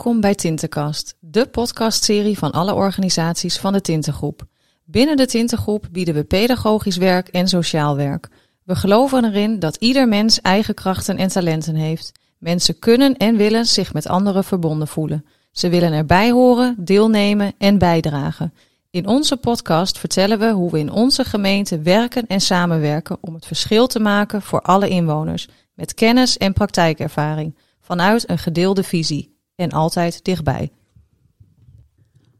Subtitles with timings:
[0.00, 4.42] Welkom bij Tintenkast, de podcastserie van alle organisaties van de Tintengroep.
[4.84, 8.28] Binnen de Tintengroep bieden we pedagogisch werk en sociaal werk.
[8.64, 12.12] We geloven erin dat ieder mens eigen krachten en talenten heeft.
[12.38, 15.24] Mensen kunnen en willen zich met anderen verbonden voelen.
[15.52, 18.54] Ze willen erbij horen, deelnemen en bijdragen.
[18.90, 23.46] In onze podcast vertellen we hoe we in onze gemeente werken en samenwerken om het
[23.46, 29.70] verschil te maken voor alle inwoners, met kennis en praktijkervaring, vanuit een gedeelde visie en
[29.70, 30.72] altijd dichtbij.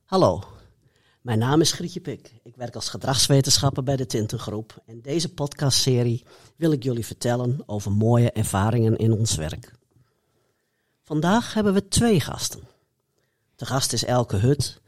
[0.04, 0.44] Hallo,
[1.20, 2.32] mijn naam is Grietje Pik.
[2.42, 4.82] Ik werk als gedragswetenschapper bij de Tintengroep.
[4.86, 6.24] In deze podcastserie
[6.56, 9.72] wil ik jullie vertellen over mooie ervaringen in ons werk.
[11.02, 12.60] Vandaag hebben we twee gasten.
[13.56, 14.80] De gast is Elke Hut,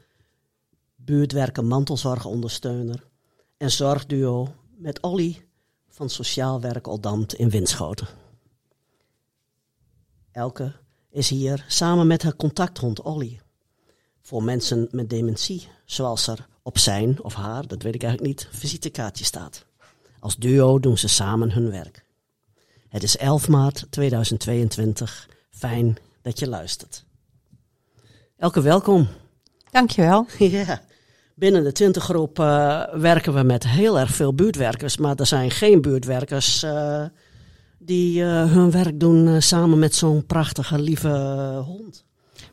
[0.95, 3.07] buurtwerker mantelzorgondersteuner
[3.57, 5.45] en zorgduo met Olly
[5.89, 8.07] van Sociaal Werk Oldamt in Winschoten.
[10.31, 10.81] Elke
[11.13, 13.39] is hier samen met haar contacthond Olly.
[14.21, 18.47] Voor mensen met dementie, zoals er op zijn of haar, dat weet ik eigenlijk niet,
[18.51, 19.65] visitekaartje staat.
[20.19, 22.05] Als duo doen ze samen hun werk.
[22.89, 25.29] Het is 11 maart 2022.
[25.49, 27.05] Fijn dat je luistert.
[28.37, 29.07] Elke welkom.
[29.71, 30.25] Dankjewel.
[30.37, 30.81] Ja.
[31.35, 35.81] Binnen de Tintengroep uh, werken we met heel erg veel buurtwerkers, maar er zijn geen
[35.81, 37.05] buurtwerkers uh,
[37.85, 41.09] die uh, hun werk doen samen met zo'n prachtige, lieve
[41.65, 42.03] hond.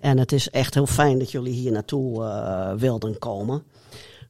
[0.01, 2.25] En het is echt heel fijn dat jullie hier naartoe
[2.79, 3.63] wilden komen.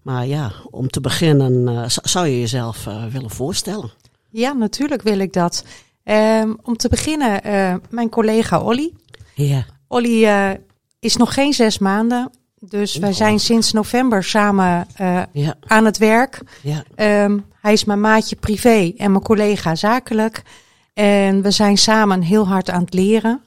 [0.02, 3.90] Maar ja, om te beginnen, zou je jezelf willen voorstellen?
[4.30, 5.64] Ja, natuurlijk wil ik dat.
[6.04, 7.40] Um, om te beginnen,
[7.90, 8.92] mijn collega Olly.
[9.34, 9.64] Ja.
[9.88, 10.28] Olly
[11.00, 12.30] is nog geen zes maanden.
[12.58, 14.86] Dus wij zijn sinds november samen
[15.32, 15.54] ja.
[15.60, 16.40] aan het werk.
[16.62, 16.84] Ja.
[17.24, 20.42] Um, hij is mijn maatje privé en mijn collega zakelijk.
[21.00, 23.40] En we zijn samen heel hard aan het leren.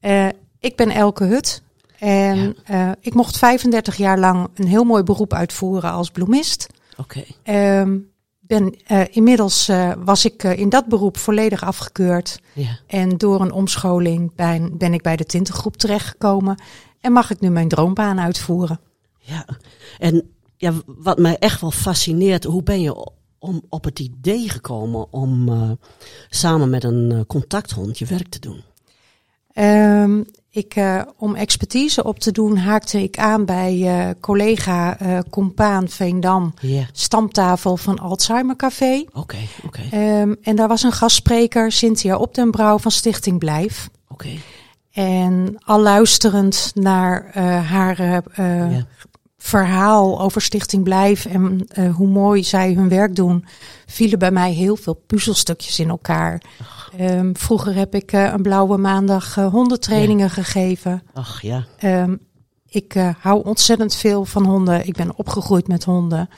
[0.00, 0.28] Uh,
[0.60, 1.62] ik ben Elke Hut.
[1.98, 2.88] En ja.
[2.88, 6.66] uh, ik mocht 35 jaar lang een heel mooi beroep uitvoeren als bloemist.
[6.96, 7.24] Oké.
[7.42, 7.80] Okay.
[7.80, 12.40] Um, ben, uh, inmiddels uh, was ik uh, in dat beroep volledig afgekeurd.
[12.52, 12.78] Ja.
[12.86, 16.62] En door een omscholing ben, ben ik bij de Tintengroep terechtgekomen.
[17.00, 18.80] En mag ik nu mijn droombaan uitvoeren.
[19.18, 19.46] Ja,
[19.98, 25.12] en ja, wat mij echt wel fascineert, hoe ben je om, op het idee gekomen
[25.12, 25.50] om
[26.28, 28.62] samen met een contacthond je werk te doen?
[29.58, 30.24] Um,
[30.56, 35.88] ik, uh, om expertise op te doen, haakte ik aan bij uh, collega uh, Compaan
[35.88, 36.84] Veendam, yeah.
[36.92, 39.04] stamtafel van Alzheimer Café.
[39.08, 39.82] Oké, okay, oké.
[39.90, 40.20] Okay.
[40.20, 43.88] Um, en daar was een gastspreker, Cynthia Opdenbrouw van Stichting Blijf.
[44.08, 44.24] Oké.
[44.24, 44.40] Okay.
[44.92, 48.82] En al luisterend naar haar yeah.
[49.46, 53.44] Verhaal over Stichting Blijf en hoe mooi zij hun werk doen,
[53.86, 56.42] vielen bij mij heel veel puzzelstukjes in elkaar.
[57.00, 60.32] Um, vroeger heb ik uh, een blauwe maandag uh, hondentrainingen ja.
[60.32, 61.02] gegeven.
[61.14, 61.64] Ach ja.
[61.82, 62.18] Um,
[62.68, 64.86] ik hou ontzettend veel van honden.
[64.86, 66.28] Ik ben opgegroeid met honden.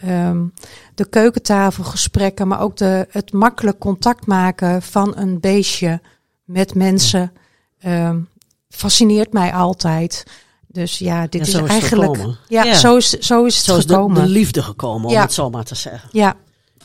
[0.00, 0.28] Ja.
[0.28, 0.52] Um,
[0.94, 6.00] de keukentafelgesprekken, maar ook de, het makkelijk contact maken van een beestje
[6.44, 7.32] met mensen
[7.78, 8.16] ja.
[8.68, 10.24] fascineert mij altijd.
[10.74, 12.16] Dus ja, dit ja, is, eigenlijk.
[12.48, 14.14] Ja, ja, zo is, zo is het zo is gekomen.
[14.14, 16.08] De, de liefde gekomen, om het zo maar te zeggen.
[16.12, 16.34] Ja.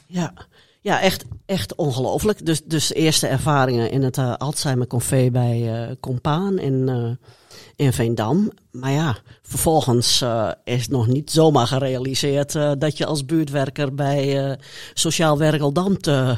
[0.06, 0.34] Ja.
[0.82, 2.46] Ja, echt, echt ongelooflijk.
[2.46, 7.10] Dus, dus de eerste ervaringen in het uh, Alzheimer Café bij uh, Compaan in, uh,
[7.76, 8.52] in Veendam.
[8.72, 10.26] Maar ja, vervolgens
[10.64, 14.58] is het nog niet zomaar gerealiseerd dat je als buurtwerker bij
[14.94, 16.38] Sociaal Werk Aldam te,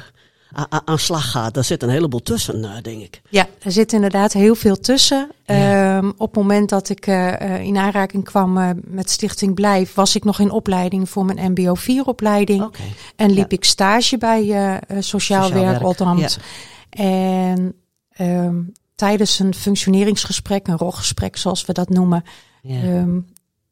[0.86, 1.54] aan slag gaat.
[1.54, 3.22] Daar zit een heleboel tussen, denk ik.
[3.30, 5.30] Ja, er zit inderdaad heel veel tussen.
[5.46, 5.98] Ja.
[5.98, 10.16] Um, op het moment dat ik uh, in aanraking kwam uh, met Stichting Blijf, was
[10.16, 12.64] ik nog in opleiding voor mijn MBO 4 opleiding.
[12.64, 12.94] Okay.
[13.16, 13.58] En liep ja.
[13.58, 15.98] ik stage bij uh, Sociaal, Sociaal Werk.
[16.20, 16.30] Ja.
[16.90, 17.74] En
[18.20, 22.24] um, tijdens een functioneringsgesprek, een roggesprek zoals we dat noemen,
[22.64, 23.28] um,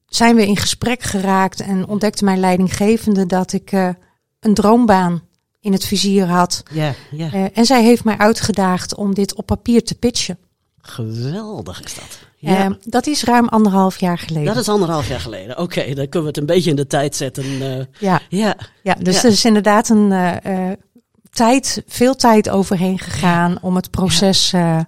[0.05, 3.71] zijn we in gesprek geraakt en ontdekte mijn leidinggevende dat ik
[4.39, 5.21] een droombaan
[5.61, 6.63] in het vizier had.
[6.71, 7.33] Ja, ja.
[7.33, 10.37] Uh, en zij heeft mij uitgedaagd om dit op papier te pitchen.
[10.81, 12.19] Geweldig is dat.
[12.35, 12.65] Ja.
[12.65, 14.53] Uh, dat is ruim anderhalf jaar geleden.
[14.53, 15.51] Dat is anderhalf jaar geleden.
[15.51, 17.45] Oké, okay, dan kunnen we het een beetje in de tijd zetten.
[17.45, 18.21] Uh, ja.
[18.29, 18.55] ja.
[18.83, 20.13] Ja, dus er is inderdaad een
[21.29, 24.87] tijd, veel tijd overheen gegaan om het proces ja.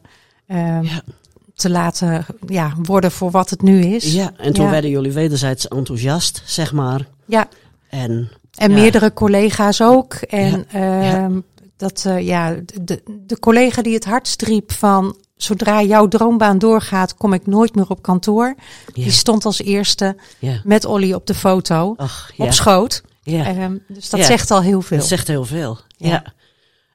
[1.56, 4.14] te laten ja, worden voor wat het nu is.
[4.14, 7.08] Ja, en toen werden jullie wederzijds enthousiast, zeg maar.
[7.26, 7.48] Ja.
[7.90, 8.76] En en ja.
[8.76, 10.14] meerdere collega's ook.
[10.14, 10.80] En ja.
[10.80, 11.30] Uh, ja.
[11.78, 17.16] dat, uh, ja, de, de collega die het hardst riep van zodra jouw droombaan doorgaat,
[17.16, 18.56] kom ik nooit meer op kantoor.
[18.94, 19.04] Ja.
[19.04, 20.16] Die stond als eerste
[20.64, 23.02] met Olly op de foto Ach, op schoot.
[23.24, 23.56] Ja.
[23.56, 24.98] Uh, dus dat zegt al heel veel.
[24.98, 25.80] Dat zegt heel veel.
[25.98, 26.34] Ja.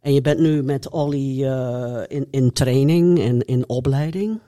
[0.00, 4.40] En je bent nu met Olly uh, in, in training en in opleiding.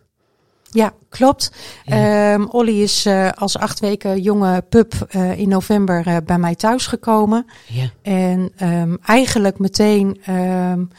[0.71, 1.53] Ja, klopt.
[1.85, 2.35] Ja.
[2.35, 6.55] Um, Olly is uh, als acht weken jonge pup uh, in november uh, bij mij
[6.55, 7.47] thuisgekomen.
[7.67, 7.91] Ja.
[8.03, 10.91] En um, eigenlijk meteen um,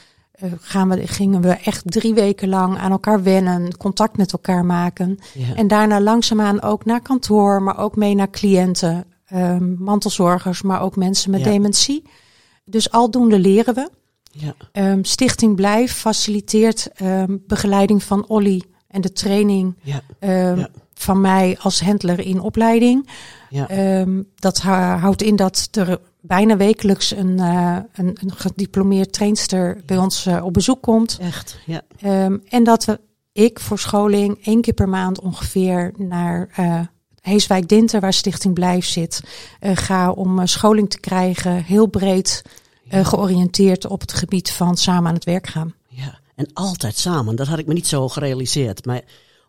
[0.59, 5.19] gaan we, gingen we echt drie weken lang aan elkaar wennen, contact met elkaar maken.
[5.33, 5.55] Ja.
[5.55, 9.05] En daarna langzaamaan ook naar kantoor, maar ook mee naar cliënten,
[9.77, 11.45] mantelzorgers, maar ook mensen met Ja.
[11.45, 12.03] dementie.
[12.65, 13.89] Dus aldoende leren we.
[14.31, 14.55] Ja.
[15.01, 16.89] Stichting Blijf faciliteert
[17.47, 20.01] begeleiding van Olly en de training Ja.
[20.19, 20.69] um, Ja.
[20.93, 23.09] van mij als handler in opleiding.
[23.49, 23.99] Ja.
[23.99, 29.97] Um, dat houdt in dat er bijna wekelijks een, uh, een, een gediplomeerd trainster bij
[29.97, 31.17] ons uh, op bezoek komt.
[31.21, 31.59] Echt.
[31.65, 31.81] Ja.
[32.25, 32.99] Um, en dat we,
[33.31, 36.79] ik voor scholing één keer per maand ongeveer naar uh,
[37.21, 39.21] Heeswijk Dinter, waar Stichting Blijf zit,
[39.61, 42.41] ga om scholing te krijgen, heel breed
[42.89, 45.73] georiënteerd op het gebied van samen aan het werk gaan.
[45.87, 46.19] Ja.
[46.39, 47.35] En altijd samen.
[47.35, 48.85] Dat had ik me niet zo gerealiseerd.
[48.85, 49.01] Maar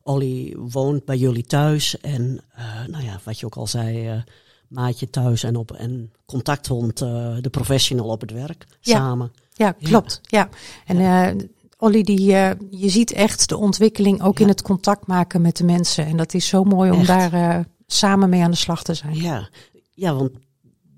[0.02, 2.00] Olly woont bij jullie thuis.
[2.00, 4.22] En uh, nou ja, wat je ook al zei, uh,
[4.68, 8.66] maatje thuis en, op, en contacthond, uh, de professional op het werk.
[8.80, 8.96] Ja.
[8.96, 9.32] Samen.
[9.52, 10.20] Ja, klopt.
[10.22, 10.48] Ja.
[10.86, 12.26] En Olly, die,
[12.70, 14.44] je ziet echt de ontwikkeling ook Ja.
[14.44, 16.06] in het contact maken met de mensen.
[16.06, 17.06] En dat is zo mooi om Echt.
[17.06, 19.14] daar samen mee aan de slag te zijn.
[19.16, 19.48] Ja.
[19.94, 20.30] ja, want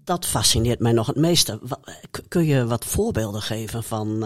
[0.04, 1.60] dat fascineert mij nog het meeste.
[2.28, 4.24] Kun je wat voorbeelden geven van...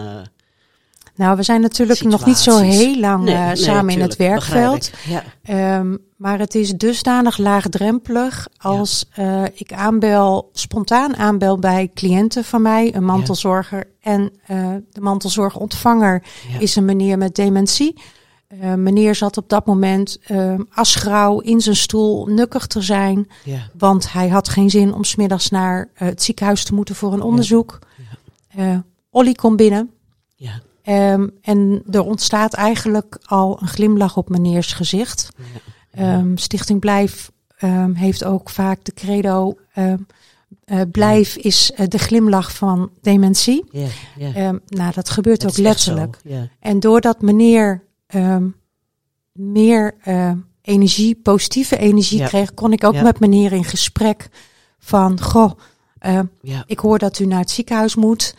[1.17, 4.15] Nou, we zijn natuurlijk nog niet zo heel lang nee, uh, nee, samen in het
[4.15, 4.91] werkveld.
[5.07, 12.43] Ja, Um, maar het is dusdanig laagdrempelig als uh, ik aanbel, spontaan aanbel bij cliënten
[12.43, 13.83] van mij, een mantelzorger.
[14.01, 16.23] En uh, de mantelzorgontvanger
[16.59, 18.01] is een meneer met dementie.
[18.61, 23.27] Uh, meneer zat op dat moment uh, asgrauw in zijn stoel, nukkig te zijn.
[23.77, 27.21] Want hij had geen zin om smiddags naar uh, het ziekenhuis te moeten voor een
[27.21, 27.79] onderzoek.
[28.57, 28.77] Uh,
[29.09, 29.91] Olly komt binnen.
[30.87, 35.29] Ja, Um, en er ontstaat eigenlijk al een glimlach op meneers gezicht.
[35.93, 36.17] ja.
[36.17, 37.31] Um, Stichting Blijf
[37.63, 39.57] um, heeft ook vaak de credo...
[39.75, 39.93] Uh,
[40.91, 43.65] blijf is uh, de glimlach van dementie.
[43.71, 43.87] ja,
[44.17, 44.47] ja.
[44.47, 46.19] Um, nou, dat gebeurt ook letterlijk.
[46.23, 47.83] Ja, En doordat meneer
[48.15, 48.55] um,
[49.31, 50.31] meer uh,
[50.61, 52.27] energie, positieve energie Ja.
[52.27, 53.01] kreeg, kon ik ook Ja.
[53.01, 54.29] met meneer in gesprek
[54.79, 55.51] van, goh,
[56.41, 58.35] ja, ik hoor dat u naar het ziekenhuis moet.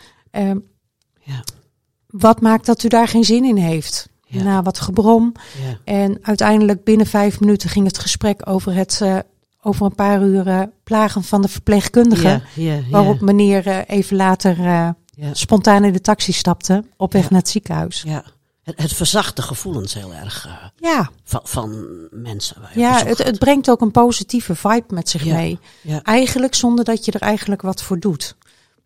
[2.09, 4.09] Wat maakt dat u daar geen zin in heeft?
[4.27, 4.43] Ja.
[4.43, 5.33] Na wat gebrom.
[5.67, 9.19] ja, En uiteindelijk binnen vijf minuten ging het gesprek over het uh,
[9.63, 12.43] over een paar uur plagen van de verpleegkundige.
[12.91, 14.97] Waarop meneer uh, even later Ja.
[15.33, 18.03] spontaan in de taxi stapte op weg naar het ziekenhuis.
[18.07, 18.25] Ja.
[18.63, 20.53] Het, verzacht de gevoelens heel erg uh,
[20.91, 22.57] Ja, van, van mensen.
[22.75, 25.35] ja het, het brengt ook een positieve vibe met zich Ja.
[25.35, 25.59] mee.
[25.81, 26.03] Ja.
[26.03, 28.37] Eigenlijk zonder dat je er eigenlijk wat voor doet.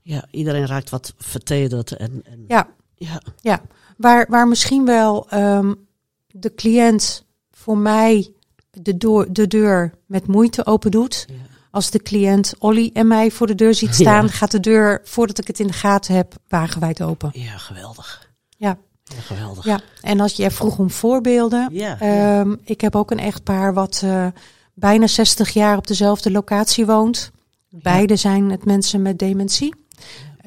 [0.03, 1.93] ja, iedereen raakt wat vertederd.
[1.97, 2.69] En, en, Ja,
[3.05, 3.61] ja, ja.
[3.97, 5.87] Waar, waar misschien wel um,
[6.27, 8.33] de cliënt voor mij
[8.71, 11.27] de, door, de deur met moeite open doet.
[11.29, 11.35] ja,
[11.71, 14.31] Als de cliënt Olly en mij voor de deur ziet staan, Ja.
[14.31, 17.31] gaat de deur, voordat ik het in de gaten heb, wagenwijd open.
[17.33, 18.31] ja, geweldig.
[18.57, 18.79] Ja.
[19.05, 19.65] Ja, geweldig.
[19.65, 21.69] Ja, en als je vroeg om voorbeelden.
[21.73, 22.39] Ja.
[22.41, 24.27] Um, ik heb ook een echtpaar wat uh,
[24.75, 27.31] bijna 60 jaar op dezelfde locatie woont.
[27.71, 29.75] Beide zijn het mensen met dementie.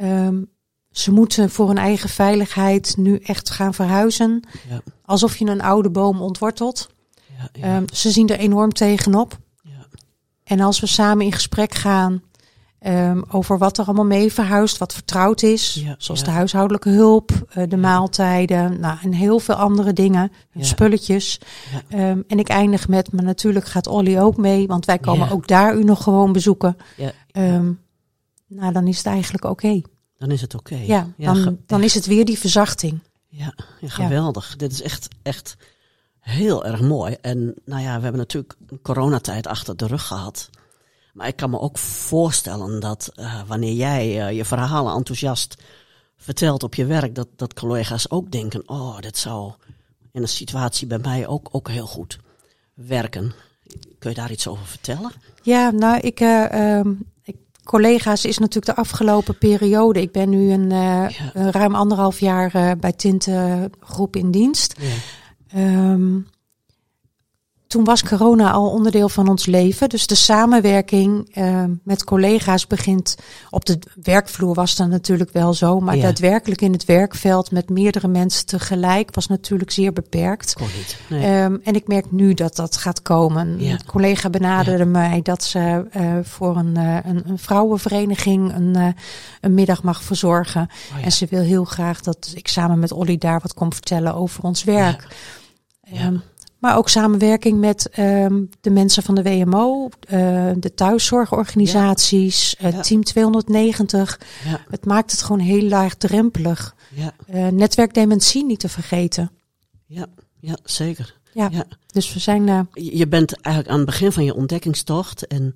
[0.02, 0.50] Um,
[0.98, 4.48] ze moeten voor hun eigen veiligheid nu echt gaan verhuizen.
[4.70, 4.82] Ja.
[5.06, 6.90] Alsof je een oude boom ontwortelt.
[7.38, 9.38] Ja, ja, Um, ze zien er enorm tegenop.
[9.62, 9.88] ja,
[10.44, 12.22] En als we samen in gesprek gaan
[12.80, 17.64] um, over wat er allemaal mee verhuist, wat vertrouwd is, zoals de huishoudelijke hulp, uh,
[17.68, 21.40] de maaltijden, nou, en heel veel andere dingen, spulletjes.
[21.90, 25.48] Um, en ik eindig met, maar natuurlijk gaat Olly ook mee, want wij komen ook
[25.48, 26.78] daar u nog gewoon bezoeken.
[26.96, 27.12] ja.
[28.48, 29.66] Nou, dan is het eigenlijk oké.
[29.66, 29.84] Okay.
[30.18, 30.76] Dan is het oké.
[30.76, 33.00] Ja, Ja, dan, dan is het weer die verzachting.
[33.28, 34.56] Ja, ja, geweldig.
[34.56, 35.58] Dit is echt, echt
[36.20, 37.18] heel erg mooi.
[37.22, 40.50] En nou ja, we hebben natuurlijk een coronatijd achter de rug gehad.
[41.14, 45.56] Maar ik kan me ook voorstellen dat uh, wanneer jij uh, je verhalen enthousiast
[46.18, 49.54] vertelt op je werk, dat, dat collega's ook denken, oh, dit zou
[50.12, 52.20] in een situatie bij mij ook, ook heel goed
[52.74, 53.34] werken.
[54.00, 55.12] Kun je daar iets over vertellen?
[55.42, 57.15] Ja, nou, ik, uh, um, ik
[57.66, 60.02] collega's is natuurlijk de afgelopen periode.
[60.02, 61.32] Ik ben nu een, uh, ja.
[61.34, 64.76] een ruim anderhalf jaar uh, bij Tinte Groep in dienst.
[65.48, 65.92] Ja.
[65.92, 66.28] Um,
[67.76, 69.90] toen was corona al onderdeel van ons leven.
[69.90, 73.16] Dus de samenwerking uh, met collega's begint
[73.50, 75.80] op de werkvloer was dan natuurlijk wel zo.
[75.80, 76.02] Maar Ja.
[76.02, 80.54] daadwerkelijk in het werkveld met meerdere mensen tegelijk was natuurlijk zeer beperkt.
[80.54, 80.98] Kon niet.
[81.10, 81.44] Nee.
[81.44, 83.60] Um, en ik merk nu dat dat gaat komen.
[83.60, 83.72] Ja.
[83.72, 88.96] Een collega benaderde mij dat ze uh, voor een, uh, een, een vrouwenvereniging een,
[89.42, 90.70] een middag mag verzorgen.
[90.98, 91.06] Oh.
[91.06, 94.44] En ze wil heel graag dat ik samen met Olly daar wat kom vertellen over
[94.44, 95.08] ons werk.
[95.84, 96.06] Ja.
[96.06, 96.22] Um,
[96.60, 102.82] Maar ook samenwerking met ehm, de mensen van de WMO, eh, de thuiszorgorganisaties, eh, Ja.
[102.82, 104.20] Team 290.
[104.46, 106.76] Ja, Het maakt het gewoon heel laagdrempelig.
[106.90, 109.32] ja, Eh netwerk dementie niet te vergeten.
[109.86, 110.06] ja,
[110.40, 111.16] ja zeker.
[111.34, 111.50] Ja.
[111.88, 115.56] Dus we zijn Je je bent eigenlijk aan het begin van je ontdekkingstocht en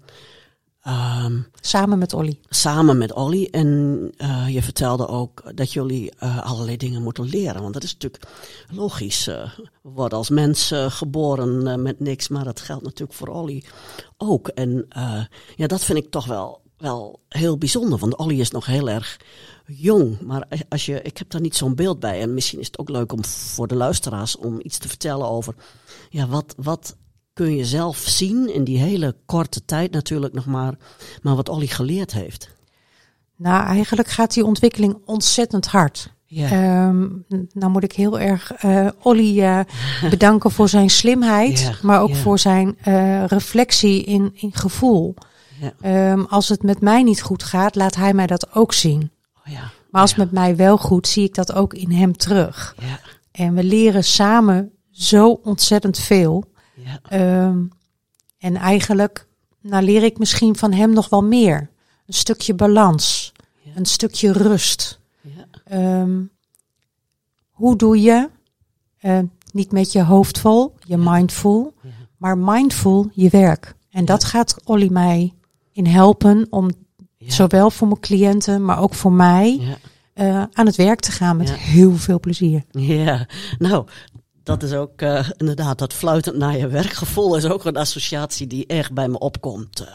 [0.90, 2.40] ehm, samen met Olly.
[2.50, 3.48] samen met Olly.
[3.52, 7.62] En eh, je vertelde ook dat jullie eh, allerlei dingen moeten leren.
[7.62, 8.24] Want dat is natuurlijk
[8.72, 9.28] logisch.
[9.28, 13.64] eh, we worden als mens eh, geboren met niks, maar dat geldt natuurlijk voor Olly
[14.18, 14.48] ook.
[14.48, 14.86] En
[15.56, 18.00] ja, dat vind ik toch wel, wel heel bijzonder.
[18.00, 19.18] Want Olly is nog heel erg
[19.66, 20.20] jong.
[20.22, 22.22] Maar als je, ik heb daar niet zo'n beeld bij.
[22.22, 25.56] En misschien is het ook leuk om voor de luisteraars om iets te vertellen over.
[26.10, 26.96] Ja, wat, wat
[27.40, 30.74] kun je zelf zien in die hele korte tijd natuurlijk nog maar.
[31.22, 32.50] Maar wat Olly geleerd heeft.
[33.36, 36.14] Nou, eigenlijk gaat die ontwikkeling ontzettend hard.
[36.26, 36.50] Ja.
[36.50, 37.08] Ehm,
[37.54, 39.60] nou moet ik heel erg eh Olly eh,
[40.10, 42.16] bedanken voor zijn slimheid, Ja, maar ook ja.
[42.16, 45.16] voor zijn eh, reflectie in, in gevoel.
[45.60, 45.74] Ja.
[45.82, 49.12] Ehm, als het met mij niet goed gaat, laat hij mij dat ook zien.
[49.48, 49.72] Oh ja.
[49.92, 52.76] Maar als het met mij wel goed, zie ik dat ook in hem terug.
[52.80, 53.00] Ja.
[53.32, 56.48] En we leren samen zo ontzettend veel.
[56.84, 57.00] Ja.
[57.10, 57.64] Ehm,
[58.38, 59.28] en eigenlijk
[59.62, 61.70] nou leer ik misschien van hem nog wel meer.
[62.06, 63.32] Een stukje balans,
[63.62, 63.72] Ja.
[63.76, 65.00] een stukje rust.
[65.22, 65.46] Ja.
[65.64, 66.22] Ehm,
[67.52, 68.30] hoe doe je,
[69.00, 69.20] eh,
[69.52, 71.74] niet met je hoofd vol, je mindful,
[72.18, 73.76] maar mindful je werk.
[73.90, 75.34] En dat gaat Olly mij
[75.72, 76.70] in helpen om
[77.18, 79.78] zowel voor mijn cliënten, maar ook voor mij
[80.14, 81.56] eh, aan het werk te gaan met Ja.
[81.56, 82.64] heel veel plezier.
[82.72, 83.88] Ja, nou,
[84.50, 88.66] dat is ook eh, inderdaad, dat fluitend naar je werkgevoel is ook een associatie die
[88.68, 89.80] echt bij me opkomt.
[89.80, 89.88] Eh,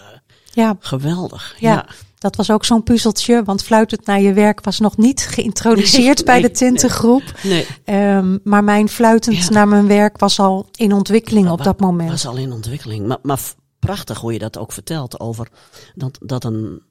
[0.52, 1.54] Ja, geweldig.
[1.58, 1.72] Ja.
[1.72, 1.86] Ja.
[2.18, 6.24] dat was ook zo'n puzzeltje, want fluitend naar je werk was nog niet geïntroduceerd Nee,
[6.24, 7.22] bij de tintengroep.
[7.42, 9.50] Nee, Ehm, maar mijn fluitend Ja.
[9.50, 12.10] naar mijn werk was al in ontwikkeling op dat moment.
[12.10, 13.06] was al in ontwikkeling.
[13.06, 13.40] Maar, maar
[13.78, 15.48] prachtig hoe je dat ook vertelt over
[15.94, 16.82] dat, dat een.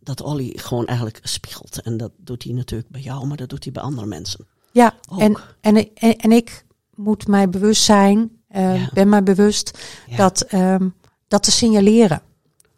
[0.00, 1.82] Dat Olly gewoon eigenlijk spiegelt.
[1.82, 4.46] En dat doet hij natuurlijk bij jou, maar dat doet hij bij andere mensen.
[4.72, 6.64] Ja, en, en, en, en ik
[7.02, 8.90] moet mij bewust zijn, eh, Ja.
[8.92, 10.16] ben mij bewust Ja.
[10.16, 10.88] dat, ehm,
[11.28, 12.22] dat te signaleren.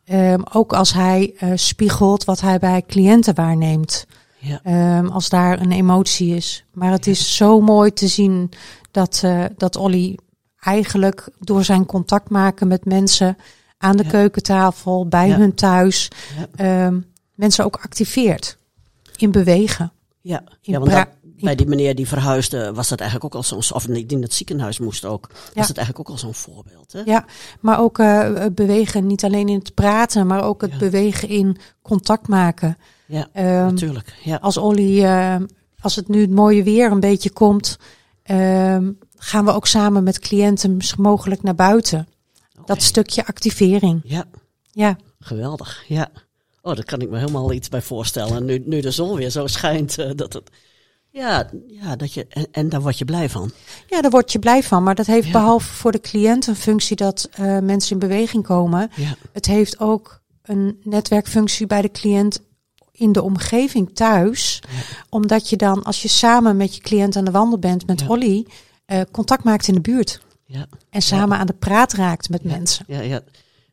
[0.05, 4.07] Ehm, ook als hij eh, spiegelt wat hij bij cliënten waarneemt.
[4.39, 4.61] Ja.
[4.63, 6.65] Ehm, als daar een emotie is.
[6.73, 8.51] Maar het is zo mooi te zien
[8.91, 10.19] dat, eh, dat Olly
[10.61, 13.37] eigenlijk door zijn contact maken met mensen
[13.79, 16.09] aan de keukentafel, bij hun thuis,
[16.55, 17.01] ehm,
[17.35, 18.57] mensen ook activeert
[19.17, 19.93] in bewegen.
[20.21, 21.09] Ja, In ja want dat-
[21.41, 23.77] bij die meneer die verhuisde was dat eigenlijk ook al zo'n...
[23.77, 25.27] Of die in het ziekenhuis moest ook.
[25.31, 25.67] Was Ja.
[25.67, 26.93] dat eigenlijk ook al zo'n voorbeeld.
[26.93, 27.01] Hè?
[27.05, 27.25] Ja,
[27.61, 30.79] maar ook eh, bewegen, niet alleen in het praten, maar ook het Ja.
[30.79, 32.77] bewegen in contact maken.
[33.07, 34.15] Ja, Ehm, natuurlijk.
[34.25, 34.37] Ja.
[34.37, 35.37] als Olly, eh,
[35.81, 37.79] als het nu het mooie weer een beetje komt,
[38.23, 42.09] ehm, gaan we ook samen met cliënten mogelijk naar buiten.
[42.65, 44.01] Dat stukje activering.
[44.05, 44.25] Ja,
[44.73, 45.85] Ja, geweldig.
[45.89, 46.09] Ja.
[46.63, 48.45] Oh, daar kan ik me helemaal iets bij voorstellen.
[48.45, 50.51] Nu, nu de zon weer zo schijnt, eh, dat het...
[51.17, 53.51] Ja, ja dat je, en, en daar word je blij van.
[53.87, 54.83] ja, daar word je blij van.
[54.83, 55.33] Maar dat heeft Ja.
[55.33, 58.91] behalve voor de cliënt een functie dat eh, mensen in beweging komen.
[58.97, 62.41] Ja, Het heeft ook een netwerkfunctie bij de cliënt
[62.93, 64.63] in de omgeving thuis.
[64.63, 64.79] Ja.
[65.09, 68.03] Omdat je dan, als je samen met je cliënt aan de wandel bent met.
[68.03, 68.47] Holly,
[68.87, 70.21] eh, contact maakt in de buurt.
[70.47, 72.85] ja, En samen aan de praat raakt met mensen.
[72.89, 73.01] ja.
[73.01, 73.21] ja.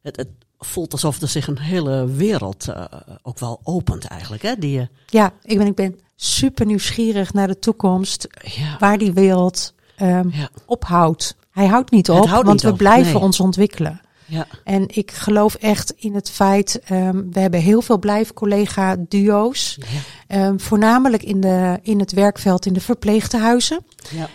[0.01, 0.29] Het, het
[0.59, 2.83] voelt alsof er zich een hele wereld eh,
[3.21, 4.41] ook wel opent eigenlijk.
[4.41, 4.55] Hè?
[4.59, 8.27] Die, Ja, ik ben, ik ben super nieuwsgierig naar de toekomst.
[8.43, 11.35] ja, Waar die wereld ehm, ja, ophoudt.
[11.51, 13.21] Hij houdt niet op, houdt want niet we op, blijven nee.
[13.21, 14.01] ons ontwikkelen.
[14.25, 19.77] ja, En ik geloof echt in het feit, ehm, we hebben heel veel blijfcollega-duo's.
[19.79, 19.85] ja,
[20.27, 23.85] Ehm, voornamelijk in, de, in het werkveld in de verpleegtehuizen.
[24.09, 24.29] ja.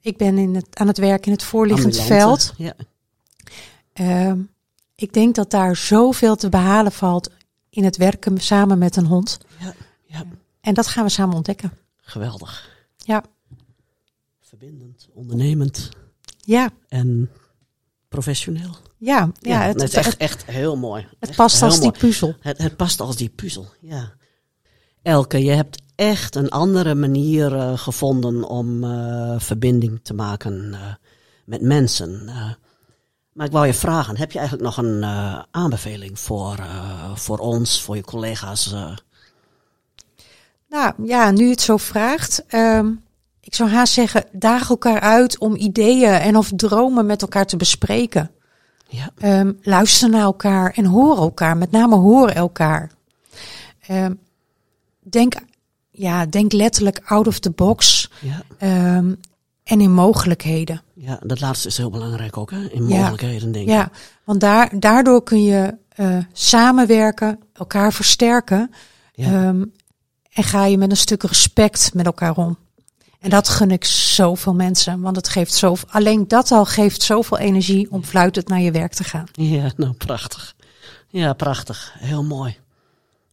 [0.00, 2.24] Ik ben in het, aan het werk in het voorliggend Ambulante.
[2.24, 2.54] veld.
[2.56, 4.36] Ja,
[4.94, 7.30] ik denk dat daar zoveel te behalen valt
[7.70, 9.38] in het werken samen met een hond.
[9.58, 9.74] ja,
[10.06, 10.24] ja.
[10.64, 11.72] En dat gaan we samen ontdekken.
[11.96, 12.70] Geweldig.
[12.96, 13.24] Ja,
[14.40, 15.88] Verbindend, ondernemend
[16.40, 17.30] ja, en
[18.08, 18.76] professioneel.
[18.98, 19.30] ja.
[19.40, 21.06] ja, het, het, is het, echt, echt heel mooi.
[21.18, 22.34] het Echt past als die puzzel.
[22.40, 24.12] Het, het past als die puzzel, ja.
[25.02, 30.94] Elke, je hebt echt een andere manier eh, gevonden om eh, verbinding te maken eh,
[31.44, 32.24] met mensen.
[33.32, 35.04] Maar ik wou je vragen, heb je eigenlijk nog een
[35.50, 36.58] aanbeveling voor,
[37.14, 38.74] voor ons, voor je collega's?
[40.74, 40.82] Eh?
[40.82, 42.44] Nou ja, nu het zo vraagt.
[42.46, 42.92] ehm,
[43.40, 47.56] ik zou haast zeggen, daag elkaar uit om ideeën en of dromen met elkaar te
[47.56, 48.30] bespreken.
[48.88, 51.56] ja, Ehm, luister naar elkaar en hoor elkaar.
[51.56, 52.90] Met name hoor elkaar.
[53.86, 54.14] Ehm,
[55.02, 55.34] denk,
[55.90, 58.42] ja, denk letterlijk out of the box ja,
[59.64, 60.82] en in mogelijkheden.
[60.94, 62.68] Ja, dat laatste is heel belangrijk ook, hè?
[62.70, 63.72] In mogelijkheden, denk ik.
[63.72, 63.90] Ja,
[64.24, 68.70] want daar, daardoor kun je uh, samenwerken, elkaar versterken.
[69.12, 69.48] Ja.
[69.48, 69.72] Um,
[70.34, 72.58] en ga je met een stuk respect met elkaar om.
[73.20, 77.38] En dat gun ik zoveel mensen, want het geeft zoveel, alleen dat al geeft zoveel
[77.38, 79.26] energie om fluitend naar je werk te gaan.
[79.32, 80.54] Ja, nou prachtig.
[81.08, 81.94] Ja, prachtig.
[81.98, 82.56] Heel mooi.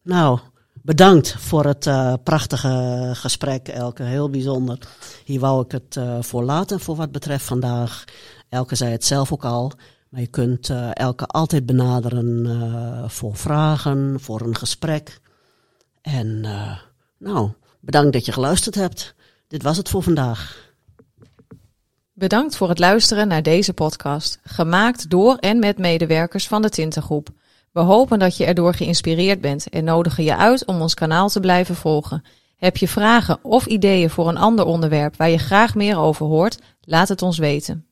[0.02, 0.40] Nou,
[0.74, 4.04] bedankt voor het uh, prachtige gesprek, Elke.
[4.04, 4.78] Heel bijzonder.
[5.26, 8.04] Hier wou ik het uh, voor laten voor wat betreft vandaag.
[8.50, 9.72] Elke zei het zelf ook al.
[10.10, 15.20] Maar je kunt uh, Elke altijd benaderen voor vragen, voor een gesprek.
[16.02, 16.46] En
[17.22, 17.50] nou,
[17.80, 19.16] bedankt dat je geluisterd hebt.
[19.48, 20.70] Dit was het voor vandaag.
[22.14, 27.30] Bedankt voor het luisteren naar deze podcast, gemaakt door en met medewerkers van de Tintengroep.
[27.72, 31.40] We hopen dat je erdoor geïnspireerd bent en nodigen je uit om ons kanaal te
[31.40, 32.24] blijven volgen.
[32.58, 36.60] Heb je vragen of ideeën voor een ander onderwerp waar je graag meer over hoort?
[36.82, 37.91] Laat het ons weten.